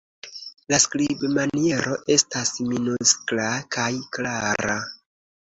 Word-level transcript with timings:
La 0.73 0.77
skribmaniero 0.85 1.93
estas 2.15 2.55
minuskla 2.71 3.47
kaj 3.77 3.87
klara. 4.19 4.81